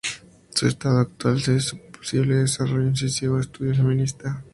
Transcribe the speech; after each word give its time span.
Su 0.49 0.67
estado 0.67 0.97
actual: 1.01 1.39
su 1.39 1.77
posible 1.91 2.33
desarrollo", 2.37 2.81
un 2.85 2.87
incisivo 2.87 3.39
estudio 3.39 3.75
feminista. 3.75 4.43